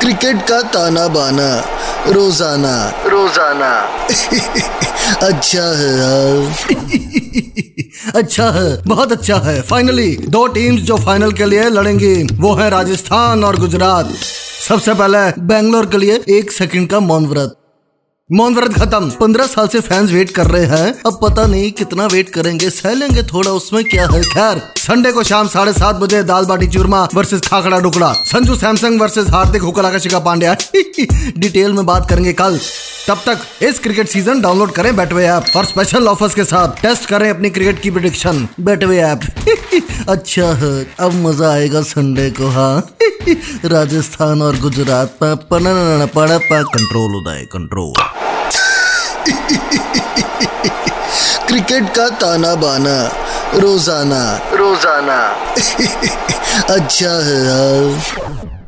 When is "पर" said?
45.22-45.34